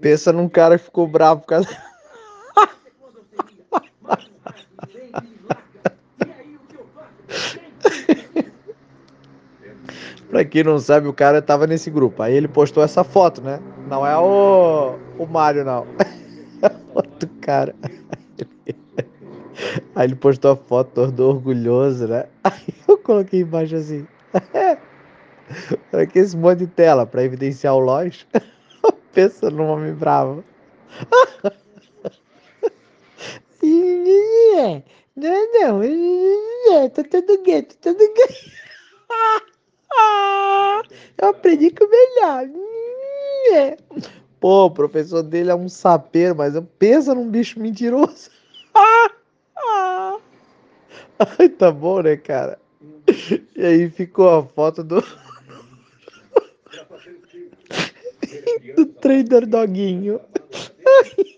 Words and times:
Pensa 0.00 0.32
num 0.32 0.48
cara 0.48 0.78
que 0.78 0.84
ficou 0.84 1.06
bravo 1.06 1.42
por 1.42 1.48
causa. 1.48 1.68
pra 10.30 10.46
quem 10.46 10.64
não 10.64 10.78
sabe, 10.78 11.08
o 11.08 11.12
cara 11.12 11.42
tava 11.42 11.66
nesse 11.66 11.90
grupo. 11.90 12.22
Aí 12.22 12.34
ele 12.34 12.48
postou 12.48 12.82
essa 12.82 13.04
foto, 13.04 13.42
né? 13.42 13.60
Não 13.86 14.06
é 14.06 14.16
o, 14.16 14.98
o 15.18 15.26
Mário, 15.26 15.62
não. 15.62 15.86
É 16.62 16.70
outro 16.94 17.26
cara. 17.40 17.74
Aí 19.94 20.06
ele 20.06 20.14
postou 20.14 20.52
a 20.52 20.56
foto 20.56 20.90
todo 20.92 21.20
orgulhoso, 21.20 22.06
né? 22.06 22.26
Aí 22.44 22.74
eu 22.86 22.98
coloquei 22.98 23.40
embaixo 23.40 23.76
assim. 23.76 24.06
Pra 25.90 26.06
que 26.06 26.18
esse 26.18 26.36
monte 26.36 26.58
de 26.60 26.66
tela? 26.66 27.06
Pra 27.06 27.24
evidenciar 27.24 27.74
o 27.74 27.78
Lois? 27.78 28.26
Pensa 29.12 29.50
num 29.50 29.66
homem 29.66 29.94
bravo. 29.94 30.44
Não, 35.60 35.80
não, 35.80 36.88
tá 36.88 37.04
tudo 37.04 37.42
gay, 37.42 37.60
tá 37.62 37.74
tudo 37.82 37.98
gay. 37.98 38.52
Eu 41.18 41.28
aprendi 41.28 41.70
com 41.70 41.84
o 41.84 41.90
melhor. 41.90 42.48
Pô, 44.40 44.64
o 44.64 44.70
professor 44.70 45.22
dele 45.22 45.50
é 45.50 45.54
um 45.54 45.68
sapeiro, 45.68 46.34
mas 46.34 46.54
pensa 46.78 47.14
num 47.14 47.28
bicho 47.28 47.60
mentiroso. 47.60 48.30
Ai, 51.38 51.50
tá 51.50 51.70
bom, 51.70 52.00
né, 52.00 52.16
cara? 52.16 52.58
E 53.54 53.62
aí 53.62 53.90
ficou 53.90 54.30
a 54.30 54.42
foto 54.42 54.82
do. 54.82 55.04
do 58.76 58.86
trader 58.86 59.46
doguinho. 59.46 60.20